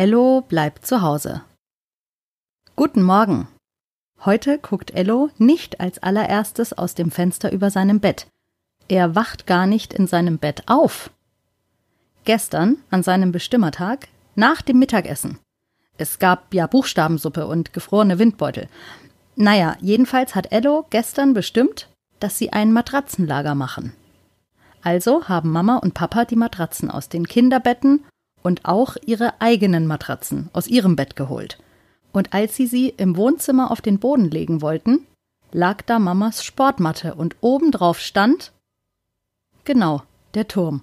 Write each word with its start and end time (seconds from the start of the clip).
Ello 0.00 0.40
bleibt 0.40 0.86
zu 0.86 1.02
Hause. 1.02 1.42
Guten 2.74 3.02
Morgen. 3.02 3.48
Heute 4.24 4.58
guckt 4.58 4.92
Ello 4.92 5.28
nicht 5.36 5.78
als 5.78 6.02
allererstes 6.02 6.72
aus 6.72 6.94
dem 6.94 7.10
Fenster 7.10 7.52
über 7.52 7.68
seinem 7.68 8.00
Bett. 8.00 8.26
Er 8.88 9.14
wacht 9.14 9.46
gar 9.46 9.66
nicht 9.66 9.92
in 9.92 10.06
seinem 10.06 10.38
Bett 10.38 10.62
auf. 10.68 11.10
Gestern, 12.24 12.78
an 12.90 13.02
seinem 13.02 13.30
Bestimmertag, 13.30 14.08
nach 14.36 14.62
dem 14.62 14.78
Mittagessen. 14.78 15.38
Es 15.98 16.18
gab 16.18 16.54
ja 16.54 16.66
Buchstabensuppe 16.66 17.46
und 17.46 17.74
gefrorene 17.74 18.18
Windbeutel. 18.18 18.68
Naja, 19.36 19.76
jedenfalls 19.82 20.34
hat 20.34 20.50
Ello 20.50 20.86
gestern 20.88 21.34
bestimmt, 21.34 21.90
dass 22.20 22.38
sie 22.38 22.54
ein 22.54 22.72
Matratzenlager 22.72 23.54
machen. 23.54 23.92
Also 24.80 25.28
haben 25.28 25.52
Mama 25.52 25.76
und 25.76 25.92
Papa 25.92 26.24
die 26.24 26.36
Matratzen 26.36 26.90
aus 26.90 27.10
den 27.10 27.26
Kinderbetten 27.26 28.02
und 28.42 28.64
auch 28.64 28.96
ihre 29.04 29.40
eigenen 29.40 29.86
Matratzen 29.86 30.48
aus 30.52 30.66
ihrem 30.66 30.96
Bett 30.96 31.16
geholt. 31.16 31.58
Und 32.12 32.32
als 32.32 32.56
sie 32.56 32.66
sie 32.66 32.88
im 32.88 33.16
Wohnzimmer 33.16 33.70
auf 33.70 33.80
den 33.80 33.98
Boden 33.98 34.30
legen 34.30 34.62
wollten, 34.62 35.06
lag 35.52 35.82
da 35.82 35.98
Mamas 35.98 36.44
Sportmatte 36.44 37.14
und 37.14 37.36
obendrauf 37.40 38.00
stand 38.00 38.52
genau 39.64 40.02
der 40.34 40.48
Turm. 40.48 40.82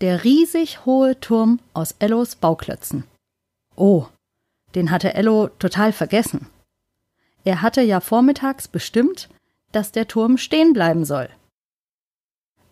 Der 0.00 0.24
riesig 0.24 0.84
hohe 0.84 1.18
Turm 1.20 1.60
aus 1.74 1.94
Ellos 1.98 2.36
Bauklötzen. 2.36 3.04
Oh, 3.76 4.06
den 4.74 4.90
hatte 4.90 5.14
Ello 5.14 5.48
total 5.58 5.92
vergessen. 5.92 6.46
Er 7.44 7.62
hatte 7.62 7.82
ja 7.82 8.00
vormittags 8.00 8.68
bestimmt, 8.68 9.28
dass 9.72 9.92
der 9.92 10.08
Turm 10.08 10.38
stehen 10.38 10.72
bleiben 10.72 11.04
soll. 11.04 11.28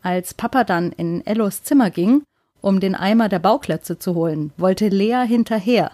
Als 0.03 0.35
Papa 0.35 0.65
dann 0.65 0.93
in 0.93 1.25
Ellos 1.27 1.63
Zimmer 1.63 1.91
ging, 1.91 2.23
um 2.61 2.81
den 2.81 2.95
Eimer 2.95 3.29
der 3.29 3.39
Bauklötze 3.39 3.99
zu 3.99 4.15
holen, 4.15 4.53
wollte 4.57 4.89
Lea 4.89 5.25
hinterher, 5.27 5.93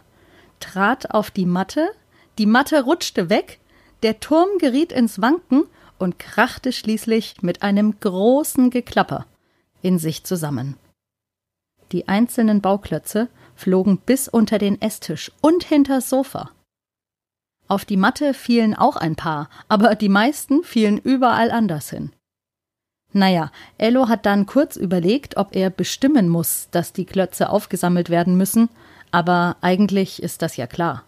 trat 0.60 1.10
auf 1.12 1.30
die 1.30 1.46
Matte, 1.46 1.88
die 2.38 2.46
Matte 2.46 2.82
rutschte 2.82 3.30
weg, 3.30 3.60
der 4.02 4.20
Turm 4.20 4.48
geriet 4.58 4.92
ins 4.92 5.20
Wanken 5.20 5.64
und 5.98 6.18
krachte 6.18 6.72
schließlich 6.72 7.42
mit 7.42 7.62
einem 7.62 7.98
großen 8.00 8.70
Geklapper 8.70 9.26
in 9.82 9.98
sich 9.98 10.24
zusammen. 10.24 10.76
Die 11.92 12.08
einzelnen 12.08 12.60
Bauklötze 12.60 13.28
flogen 13.54 13.98
bis 13.98 14.28
unter 14.28 14.58
den 14.58 14.80
Esstisch 14.82 15.32
und 15.40 15.64
hinters 15.64 16.10
Sofa. 16.10 16.50
Auf 17.68 17.84
die 17.84 17.96
Matte 17.96 18.34
fielen 18.34 18.74
auch 18.74 18.96
ein 18.96 19.16
paar, 19.16 19.48
aber 19.68 19.94
die 19.94 20.08
meisten 20.08 20.62
fielen 20.62 20.98
überall 20.98 21.50
anders 21.50 21.90
hin. 21.90 22.12
Naja, 23.16 23.50
Ello 23.78 24.10
hat 24.10 24.26
dann 24.26 24.44
kurz 24.44 24.76
überlegt, 24.76 25.38
ob 25.38 25.56
er 25.56 25.70
bestimmen 25.70 26.28
muss, 26.28 26.68
dass 26.70 26.92
die 26.92 27.06
Klötze 27.06 27.48
aufgesammelt 27.48 28.10
werden 28.10 28.36
müssen, 28.36 28.68
aber 29.10 29.56
eigentlich 29.62 30.22
ist 30.22 30.42
das 30.42 30.58
ja 30.58 30.66
klar. 30.66 31.02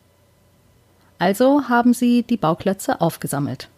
Also 1.18 1.68
haben 1.68 1.92
sie 1.92 2.22
die 2.22 2.38
Bauklötze 2.38 3.02
aufgesammelt. 3.02 3.68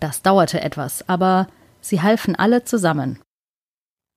Das 0.00 0.22
dauerte 0.22 0.60
etwas, 0.60 1.08
aber 1.08 1.46
sie 1.80 2.02
halfen 2.02 2.34
alle 2.34 2.64
zusammen. 2.64 3.20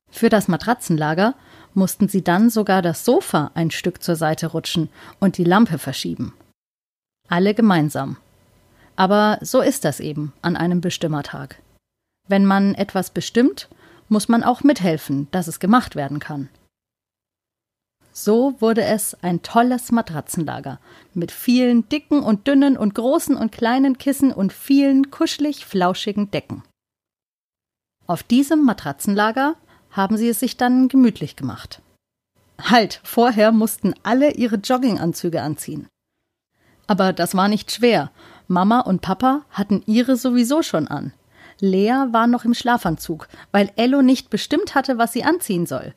Für 0.09 0.29
das 0.29 0.47
Matratzenlager 0.47 1.35
mussten 1.75 2.07
sie 2.07 2.23
dann 2.23 2.49
sogar 2.49 2.81
das 2.81 3.05
Sofa 3.05 3.51
ein 3.53 3.69
Stück 3.69 4.01
zur 4.01 4.15
Seite 4.15 4.47
rutschen 4.47 4.89
und 5.19 5.37
die 5.37 5.43
Lampe 5.43 5.77
verschieben. 5.77 6.33
Alle 7.29 7.53
gemeinsam. 7.53 8.17
Aber 8.95 9.37
so 9.41 9.61
ist 9.61 9.85
das 9.85 9.99
eben 9.99 10.33
an 10.41 10.55
einem 10.55 10.81
Bestimmertag. 10.81 11.59
Wenn 12.27 12.45
man 12.45 12.75
etwas 12.75 13.09
bestimmt, 13.09 13.69
muss 14.09 14.27
man 14.27 14.43
auch 14.43 14.63
mithelfen, 14.63 15.27
dass 15.31 15.47
es 15.47 15.59
gemacht 15.59 15.95
werden 15.95 16.19
kann. 16.19 16.49
So 18.11 18.55
wurde 18.59 18.83
es 18.83 19.13
ein 19.23 19.41
tolles 19.41 19.91
Matratzenlager 19.91 20.79
mit 21.13 21.31
vielen 21.31 21.89
dicken 21.89 22.23
und 22.23 22.47
dünnen 22.47 22.77
und 22.77 22.95
großen 22.95 23.35
und 23.35 23.51
kleinen 23.51 23.97
Kissen 23.97 24.31
und 24.31 24.53
vielen 24.53 25.11
kuschelig 25.11 25.65
flauschigen 25.65 26.31
Decken. 26.31 26.63
Auf 28.07 28.23
diesem 28.23 28.63
Matratzenlager 28.63 29.55
haben 29.91 30.15
sie 30.15 30.29
es 30.29 30.39
sich 30.39 30.55
dann 30.55 30.87
gemütlich 30.87 31.35
gemacht. 31.35 31.81
Halt, 32.57 33.01
vorher 33.03 33.51
mussten 33.51 33.93
alle 34.03 34.31
ihre 34.31 34.55
Jogginganzüge 34.55 35.41
anziehen. 35.41 35.87
Aber 36.87 37.11
das 37.13 37.35
war 37.35 37.49
nicht 37.49 37.71
schwer. 37.71 38.11
Mama 38.47 38.79
und 38.79 39.01
Papa 39.01 39.41
hatten 39.49 39.83
ihre 39.87 40.15
sowieso 40.15 40.61
schon 40.61 40.87
an. 40.87 41.11
Lea 41.59 42.07
war 42.11 42.27
noch 42.27 42.45
im 42.45 42.53
Schlafanzug, 42.53 43.27
weil 43.51 43.71
Ello 43.75 44.01
nicht 44.01 44.29
bestimmt 44.29 44.75
hatte, 44.75 44.97
was 44.97 45.13
sie 45.13 45.23
anziehen 45.23 45.65
soll. 45.65 45.93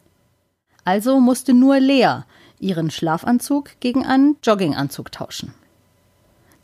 Also 0.84 1.20
musste 1.20 1.52
nur 1.52 1.80
Lea 1.80 2.22
ihren 2.60 2.90
Schlafanzug 2.90 3.70
gegen 3.80 4.06
einen 4.06 4.36
Jogginganzug 4.42 5.12
tauschen. 5.12 5.54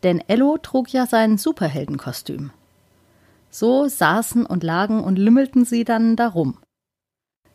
Denn 0.03 0.23
Ello 0.29 0.59
trug 0.59 0.91
ja 0.91 1.07
sein 1.07 1.39
Superheldenkostüm. 1.39 2.51
So 3.51 3.89
saßen 3.89 4.45
und 4.47 4.65
lagen 4.65 5.03
und 5.03 5.17
lümmelten 5.19 5.65
sie 5.65 5.85
dann 5.85 6.17
darum. 6.17 6.59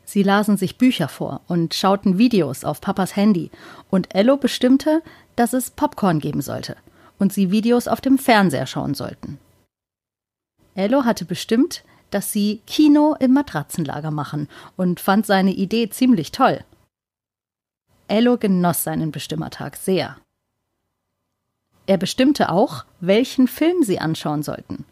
Sie 0.05 0.23
lasen 0.23 0.57
sich 0.57 0.77
Bücher 0.77 1.07
vor 1.07 1.41
und 1.47 1.75
schauten 1.75 2.17
Videos 2.17 2.63
auf 2.63 2.81
Papas 2.81 3.15
Handy, 3.15 3.51
und 3.91 4.15
Ello 4.15 4.37
bestimmte, 4.37 5.03
dass 5.35 5.53
es 5.53 5.69
Popcorn 5.69 6.19
geben 6.19 6.41
sollte 6.41 6.77
und 7.19 7.33
sie 7.33 7.51
Videos 7.51 7.87
auf 7.87 8.01
dem 8.01 8.17
Fernseher 8.17 8.65
schauen 8.65 8.95
sollten. 8.95 9.37
Ello 10.79 11.03
hatte 11.03 11.25
bestimmt, 11.25 11.83
dass 12.09 12.31
sie 12.31 12.61
Kino 12.65 13.13
im 13.19 13.33
Matratzenlager 13.33 14.11
machen 14.11 14.47
und 14.77 15.01
fand 15.01 15.25
seine 15.25 15.51
Idee 15.51 15.89
ziemlich 15.89 16.31
toll. 16.31 16.63
Ello 18.07 18.37
genoss 18.37 18.83
seinen 18.83 19.11
Bestimmertag 19.11 19.75
sehr. 19.75 20.15
Er 21.85 21.97
bestimmte 21.97 22.49
auch, 22.49 22.85
welchen 23.01 23.49
Film 23.49 23.83
sie 23.83 23.99
anschauen 23.99 24.41
sollten. 24.41 24.85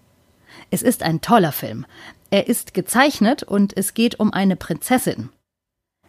Es 0.72 0.82
ist 0.82 1.04
ein 1.04 1.22
toller 1.22 1.54
Film. 1.54 1.86
Er 2.32 2.50
ist 2.50 2.74
gezeichnet 2.74 3.44
und 3.44 3.78
es 3.78 3.94
geht 3.94 4.20
um 4.20 4.34
eine 4.34 4.58
Prinzessin. 4.58 5.30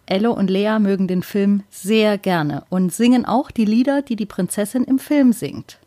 Ello 0.07 0.33
und 0.33 0.51
Lea 0.51 0.79
mögen 0.81 1.07
den 1.07 1.23
Film 1.23 1.63
sehr 1.71 2.19
gerne 2.19 2.65
und 2.69 2.93
singen 2.93 3.25
auch 3.25 3.53
die 3.53 3.67
Lieder, 3.67 4.03
die 4.03 4.17
die 4.17 4.27
Prinzessin 4.27 4.83
im 4.83 4.99
Film 4.99 5.33
singt. 5.33 5.79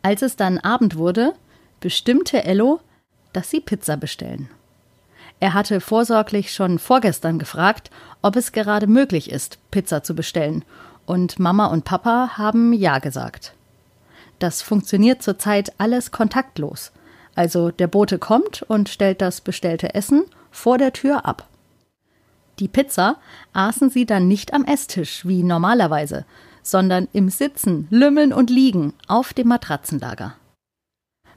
Als 0.00 0.22
es 0.22 0.36
dann 0.36 0.56
Abend 0.56 0.96
wurde, 0.96 1.34
bestimmte 1.80 2.44
Ello, 2.44 2.80
dass 3.32 3.50
sie 3.50 3.60
Pizza 3.60 3.96
bestellen. 3.96 4.48
Er 5.40 5.54
hatte 5.54 5.80
vorsorglich 5.80 6.52
schon 6.52 6.78
vorgestern 6.78 7.38
gefragt, 7.38 7.90
ob 8.22 8.36
es 8.36 8.52
gerade 8.52 8.86
möglich 8.86 9.30
ist, 9.30 9.58
Pizza 9.70 10.02
zu 10.02 10.14
bestellen, 10.14 10.64
und 11.06 11.38
Mama 11.38 11.66
und 11.66 11.84
Papa 11.84 12.36
haben 12.36 12.72
Ja 12.72 12.98
gesagt. 12.98 13.54
Das 14.38 14.62
funktioniert 14.62 15.22
zurzeit 15.22 15.72
alles 15.78 16.12
kontaktlos. 16.12 16.92
Also 17.34 17.70
der 17.70 17.86
Bote 17.86 18.18
kommt 18.18 18.62
und 18.62 18.88
stellt 18.88 19.20
das 19.20 19.40
bestellte 19.40 19.94
Essen 19.94 20.24
vor 20.50 20.78
der 20.78 20.92
Tür 20.92 21.24
ab. 21.24 21.48
Die 22.58 22.68
Pizza 22.68 23.16
aßen 23.52 23.90
sie 23.90 24.04
dann 24.04 24.28
nicht 24.28 24.52
am 24.52 24.64
Esstisch 24.64 25.26
wie 25.26 25.42
normalerweise, 25.42 26.26
sondern 26.62 27.08
im 27.12 27.30
Sitzen, 27.30 27.88
Lümmeln 27.90 28.32
und 28.32 28.50
Liegen 28.50 28.92
auf 29.08 29.32
dem 29.32 29.48
Matratzenlager. 29.48 30.34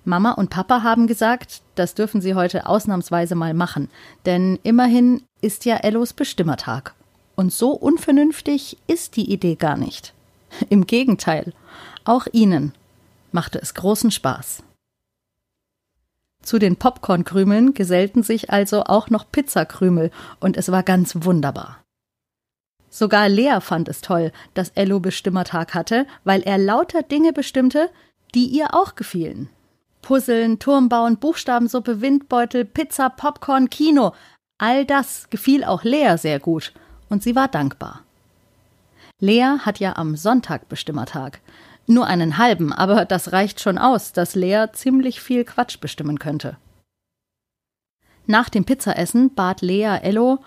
Mama 0.05 0.31
und 0.31 0.49
Papa 0.49 0.83
haben 0.83 1.07
gesagt, 1.07 1.61
das 1.75 1.95
dürfen 1.95 2.21
sie 2.21 2.35
heute 2.35 2.65
ausnahmsweise 2.65 3.35
mal 3.35 3.53
machen, 3.53 3.89
denn 4.25 4.59
immerhin 4.63 5.23
ist 5.41 5.65
ja 5.65 5.77
Ellos 5.77 6.13
Bestimmertag. 6.13 6.93
Und 7.35 7.51
so 7.51 7.71
unvernünftig 7.71 8.77
ist 8.87 9.15
die 9.15 9.31
Idee 9.31 9.55
gar 9.55 9.77
nicht. 9.77 10.13
Im 10.69 10.85
Gegenteil, 10.85 11.53
auch 12.05 12.27
ihnen 12.31 12.73
machte 13.31 13.59
es 13.59 13.73
großen 13.73 14.11
Spaß. 14.11 14.63
Zu 16.43 16.59
den 16.59 16.75
Popcornkrümeln 16.75 17.73
gesellten 17.73 18.21
sich 18.21 18.51
also 18.51 18.83
auch 18.83 19.09
noch 19.09 19.31
Pizzakrümel 19.31 20.11
und 20.41 20.57
es 20.57 20.71
war 20.71 20.83
ganz 20.83 21.23
wunderbar. 21.23 21.79
Sogar 22.89 23.29
Lea 23.29 23.59
fand 23.59 23.87
es 23.87 24.01
toll, 24.01 24.31
dass 24.53 24.69
Ello 24.75 24.99
Bestimmertag 24.99 25.73
hatte, 25.73 26.05
weil 26.25 26.41
er 26.43 26.57
lauter 26.59 27.01
Dinge 27.01 27.33
bestimmte, 27.33 27.89
die 28.35 28.45
ihr 28.45 28.75
auch 28.75 28.95
gefielen. 28.95 29.49
Puzzeln, 30.03 30.59
Turm 30.59 30.89
bauen, 30.89 31.17
Buchstabensuppe, 31.17 32.01
Windbeutel, 32.01 32.65
Pizza, 32.65 33.09
Popcorn, 33.09 33.71
Kino. 33.71 34.13
All 34.59 34.85
das 34.85 35.31
gefiel 35.31 35.63
auch 35.63 35.83
Lea 35.83 36.17
sehr 36.17 36.39
gut 36.39 36.71
und 37.09 37.23
sie 37.23 37.35
war 37.35 37.47
dankbar. 37.47 38.01
Lea 39.19 39.57
hat 39.59 39.79
ja 39.79 39.95
am 39.95 40.15
Sonntag 40.15 40.69
Bestimmertag. 40.69 41.39
Nur 41.87 42.07
einen 42.07 42.37
halben, 42.37 42.71
aber 42.71 43.05
das 43.05 43.31
reicht 43.31 43.59
schon 43.59 43.77
aus, 43.77 44.13
dass 44.13 44.35
Lea 44.35 44.67
ziemlich 44.73 45.21
viel 45.21 45.43
Quatsch 45.43 45.79
bestimmen 45.79 46.19
könnte. 46.19 46.57
Nach 48.25 48.49
dem 48.49 48.63
Pizzaessen 48.63 49.33
bat 49.33 49.61
Lea 49.61 49.99
Ello, 50.01 50.39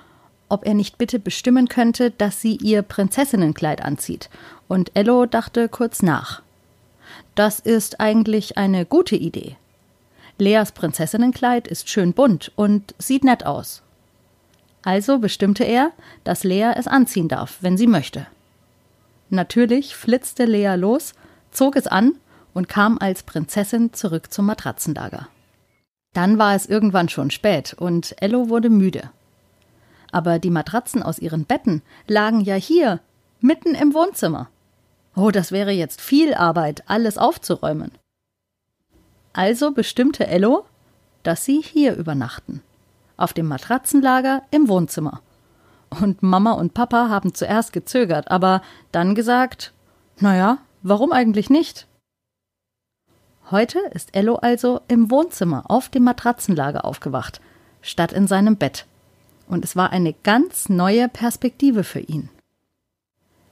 ob 0.48 0.66
er 0.66 0.74
nicht 0.74 0.98
bitte 0.98 1.18
bestimmen 1.18 1.68
könnte, 1.68 2.10
dass 2.10 2.40
sie 2.40 2.56
ihr 2.56 2.82
Prinzessinnenkleid 2.82 3.82
anzieht, 3.82 4.30
und 4.68 4.92
Ello 4.94 5.26
dachte 5.26 5.68
kurz 5.68 6.02
nach. 6.02 6.42
Das 7.36 7.60
ist 7.60 8.00
eigentlich 8.00 8.56
eine 8.56 8.86
gute 8.86 9.14
Idee. 9.14 9.56
Leas 10.38 10.72
Prinzessinnenkleid 10.72 11.68
ist 11.68 11.88
schön 11.90 12.14
bunt 12.14 12.50
und 12.56 12.94
sieht 12.98 13.24
nett 13.24 13.44
aus. 13.44 13.82
Also 14.82 15.18
bestimmte 15.18 15.62
er, 15.62 15.90
dass 16.24 16.44
Lea 16.44 16.72
es 16.76 16.86
anziehen 16.86 17.28
darf, 17.28 17.58
wenn 17.60 17.76
sie 17.76 17.86
möchte. 17.86 18.26
Natürlich 19.28 19.94
flitzte 19.94 20.46
Lea 20.46 20.76
los, 20.76 21.12
zog 21.50 21.76
es 21.76 21.86
an 21.86 22.14
und 22.54 22.70
kam 22.70 22.96
als 22.98 23.22
Prinzessin 23.22 23.92
zurück 23.92 24.32
zum 24.32 24.46
Matratzenlager. 24.46 25.28
Dann 26.14 26.38
war 26.38 26.54
es 26.54 26.64
irgendwann 26.64 27.10
schon 27.10 27.30
spät 27.30 27.74
und 27.74 28.16
Ello 28.22 28.48
wurde 28.48 28.70
müde. 28.70 29.10
Aber 30.10 30.38
die 30.38 30.50
Matratzen 30.50 31.02
aus 31.02 31.18
ihren 31.18 31.44
Betten 31.44 31.82
lagen 32.06 32.40
ja 32.40 32.54
hier, 32.54 33.00
mitten 33.40 33.74
im 33.74 33.92
Wohnzimmer. 33.92 34.48
Oh, 35.16 35.30
das 35.30 35.50
wäre 35.50 35.70
jetzt 35.72 36.02
viel 36.02 36.34
Arbeit, 36.34 36.84
alles 36.86 37.16
aufzuräumen. 37.16 37.90
Also 39.32 39.70
bestimmte 39.70 40.26
Ello, 40.26 40.66
dass 41.22 41.44
sie 41.44 41.62
hier 41.62 41.96
übernachten. 41.96 42.62
Auf 43.16 43.32
dem 43.32 43.46
Matratzenlager 43.46 44.42
im 44.50 44.68
Wohnzimmer. 44.68 45.22
Und 45.88 46.22
Mama 46.22 46.52
und 46.52 46.74
Papa 46.74 47.08
haben 47.08 47.34
zuerst 47.34 47.72
gezögert, 47.72 48.30
aber 48.30 48.60
dann 48.92 49.14
gesagt, 49.14 49.72
naja, 50.20 50.58
warum 50.82 51.12
eigentlich 51.12 51.48
nicht? 51.48 51.86
Heute 53.50 53.78
ist 53.92 54.14
Ello 54.14 54.34
also 54.36 54.80
im 54.88 55.10
Wohnzimmer 55.10 55.70
auf 55.70 55.88
dem 55.88 56.04
Matratzenlager 56.04 56.84
aufgewacht, 56.84 57.40
statt 57.80 58.12
in 58.12 58.26
seinem 58.26 58.56
Bett. 58.56 58.84
Und 59.48 59.64
es 59.64 59.76
war 59.76 59.90
eine 59.90 60.12
ganz 60.12 60.68
neue 60.68 61.08
Perspektive 61.08 61.84
für 61.84 62.00
ihn. 62.00 62.28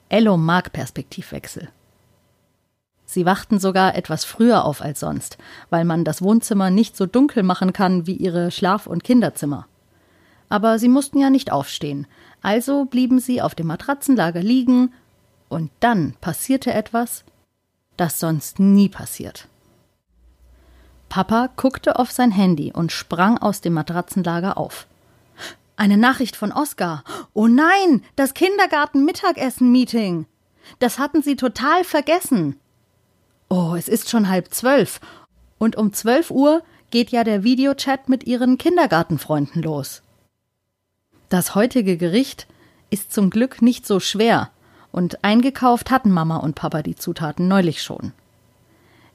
Ello 0.09 0.37
mag 0.37 0.71
Perspektivwechsel. 0.71 1.69
Sie 3.05 3.25
wachten 3.25 3.59
sogar 3.59 3.95
etwas 3.95 4.25
früher 4.25 4.65
auf 4.65 4.81
als 4.81 4.99
sonst, 4.99 5.37
weil 5.69 5.85
man 5.85 6.03
das 6.03 6.21
Wohnzimmer 6.21 6.69
nicht 6.69 6.97
so 6.97 7.05
dunkel 7.05 7.43
machen 7.43 7.71
kann 7.71 8.07
wie 8.07 8.15
ihre 8.15 8.51
Schlaf- 8.51 8.87
und 8.87 9.03
Kinderzimmer. 9.03 9.67
Aber 10.49 10.79
sie 10.79 10.89
mussten 10.89 11.19
ja 11.19 11.29
nicht 11.29 11.51
aufstehen, 11.51 12.07
also 12.41 12.85
blieben 12.85 13.19
sie 13.19 13.41
auf 13.41 13.55
dem 13.55 13.67
Matratzenlager 13.67 14.41
liegen, 14.41 14.93
und 15.47 15.71
dann 15.79 16.15
passierte 16.21 16.73
etwas, 16.73 17.23
das 17.97 18.19
sonst 18.19 18.59
nie 18.59 18.89
passiert. 18.89 19.47
Papa 21.09 21.49
guckte 21.55 21.97
auf 21.97 22.11
sein 22.11 22.31
Handy 22.31 22.73
und 22.73 22.91
sprang 22.91 23.37
aus 23.37 23.61
dem 23.61 23.73
Matratzenlager 23.73 24.57
auf. 24.57 24.87
Eine 25.77 25.97
Nachricht 25.97 26.35
von 26.35 26.51
Oskar. 26.51 27.03
Oh 27.35 27.47
nein, 27.47 28.01
das 28.15 28.33
Kindergarten-Mittagessen-Meeting. 28.33 30.25
Das 30.79 30.97
hatten 30.97 31.21
sie 31.21 31.35
total 31.35 31.83
vergessen. 31.83 32.57
Oh, 33.49 33.75
es 33.77 33.89
ist 33.89 34.09
schon 34.09 34.29
halb 34.29 34.53
zwölf. 34.53 35.01
Und 35.57 35.75
um 35.75 35.91
zwölf 35.91 36.31
Uhr 36.31 36.63
geht 36.91 37.11
ja 37.11 37.25
der 37.25 37.43
Videochat 37.43 38.07
mit 38.07 38.25
ihren 38.25 38.57
Kindergartenfreunden 38.57 39.61
los. 39.61 40.01
Das 41.27 41.55
heutige 41.55 41.97
Gericht 41.97 42.47
ist 42.89 43.11
zum 43.11 43.29
Glück 43.29 43.61
nicht 43.61 43.85
so 43.85 43.99
schwer, 43.99 44.49
und 44.93 45.25
eingekauft 45.25 45.91
hatten 45.91 46.11
Mama 46.11 46.37
und 46.37 46.55
Papa 46.55 46.83
die 46.83 46.95
Zutaten 46.95 47.49
neulich 47.49 47.83
schon. 47.83 48.13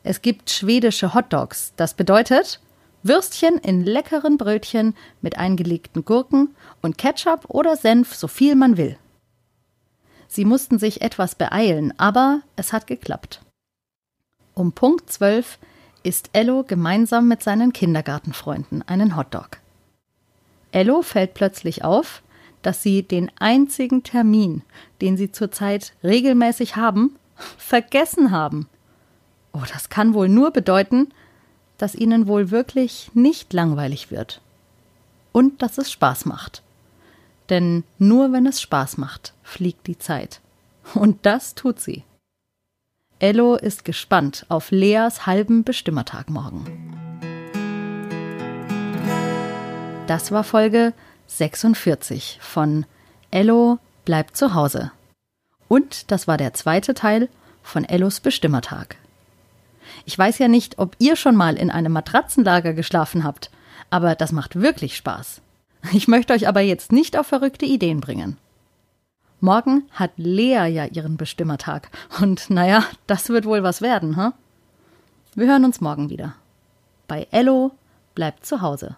Es 0.03 0.21
gibt 0.21 0.51
schwedische 0.51 1.15
Hotdogs. 1.15 1.73
Das 1.77 1.95
bedeutet 1.95 2.61
Würstchen 3.03 3.59
in 3.59 3.85
leckeren 3.85 4.37
Brötchen 4.37 4.95
mit 5.23 5.39
eingelegten 5.39 6.05
Gurken 6.05 6.55
und 6.83 6.99
Ketchup 6.99 7.47
oder 7.49 7.77
Senf, 7.77 8.15
so 8.15 8.29
viel 8.29 8.55
man 8.55 8.77
will. 8.77 8.97
Sie 10.29 10.45
mussten 10.45 10.79
sich 10.79 11.01
etwas 11.01 11.35
beeilen, 11.35 11.93
aber 11.99 12.43
es 12.57 12.73
hat 12.73 12.87
geklappt. 12.87 13.41
Um 14.55 14.73
Punkt 14.73 15.11
12 15.11 15.59
isst 16.03 16.31
Ello 16.33 16.63
gemeinsam 16.63 17.27
mit 17.27 17.43
seinen 17.43 17.73
Kindergartenfreunden 17.73 18.83
einen 18.87 19.17
Hotdog. 19.17 19.59
Ello 20.73 21.03
fällt 21.03 21.35
plötzlich 21.35 21.85
auf, 21.85 22.23
dass 22.63 22.83
sie 22.83 23.03
den 23.03 23.31
einzigen 23.39 24.03
Termin, 24.03 24.63
den 25.01 25.17
sie 25.17 25.33
zurzeit 25.33 25.95
regelmäßig 26.05 26.77
haben, 26.77 27.17
vergessen 27.57 28.31
haben. 28.31 28.69
Oh, 29.53 29.63
das 29.73 29.89
kann 29.89 30.15
wohl 30.15 30.29
nur 30.29 30.51
bedeuten, 30.53 31.09
dass 31.81 31.95
ihnen 31.95 32.27
wohl 32.27 32.51
wirklich 32.51 33.11
nicht 33.15 33.55
langweilig 33.55 34.11
wird. 34.11 34.43
Und 35.33 35.63
dass 35.63 35.79
es 35.79 35.91
Spaß 35.91 36.27
macht. 36.27 36.63
Denn 37.49 37.85
nur 37.99 38.33
wenn 38.33 38.45
es 38.45 38.61
Spaß 38.61 38.99
macht, 38.99 39.33
fliegt 39.43 39.87
die 39.87 39.99
Zeit. 39.99 40.41
Und 40.95 41.25
das 41.25 41.55
tut 41.55 41.81
sie. 41.81 42.05
Ello 43.19 43.55
ist 43.55 43.85
gespannt 43.85 44.45
auf 44.49 44.71
Leas 44.71 45.25
halben 45.27 45.65
Bestimmertag 45.65 46.29
morgen. 46.29 46.65
Das 50.07 50.33
war 50.33 50.45
Folge 50.45 50.93
46 51.29 52.39
von 52.43 52.85
Ello 53.31 53.79
bleibt 54.05 54.37
zu 54.37 54.55
Hause. 54.55 54.91
Und 55.69 56.11
das 56.11 56.29
war 56.29 56.37
der 56.37 56.53
zweite 56.53 56.93
Teil 56.93 57.29
von 57.63 57.85
Ellos 57.85 58.21
Bestimmertag. 58.21 58.97
Ich 60.05 60.19
weiß 60.19 60.39
ja 60.39 60.49
nicht, 60.49 60.79
ob 60.79 60.97
ihr 60.99 61.17
schon 61.17 61.37
mal 61.37 61.57
in 61.57 61.71
einem 61.71 61.93
Matratzenlager 61.93 62.75
geschlafen 62.75 63.25
habt, 63.25 63.51
aber 63.91 64.15
das 64.15 64.33
macht 64.33 64.61
wirklich 64.61 64.97
Spaß. 64.97 65.41
Ich 65.93 66.09
möchte 66.09 66.33
euch 66.33 66.47
aber 66.47 66.61
jetzt 66.61 66.93
nicht 66.93 67.17
auf 67.19 67.27
verrückte 67.27 67.67
Ideen 67.67 68.01
bringen. 68.01 68.37
Morgen 69.41 69.85
hat 69.93 70.11
Lea 70.17 70.67
ja 70.67 70.85
ihren 70.85 71.17
Bestimmertag. 71.17 71.89
Und 72.21 72.51
naja, 72.51 72.85
das 73.07 73.31
wird 73.31 73.47
wohl 73.47 73.63
was 73.63 73.81
werden, 73.81 74.17
hm? 74.17 74.33
Wir 75.35 75.47
hören 75.47 75.65
uns 75.65 75.81
morgen 75.81 76.11
wieder. 76.11 76.35
Bei 77.09 77.27
Ello 77.31 77.73
bleibt 78.15 78.45
zu 78.45 78.61
Hause. 78.61 78.97